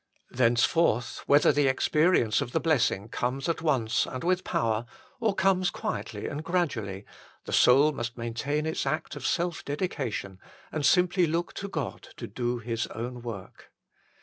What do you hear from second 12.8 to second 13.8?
own work.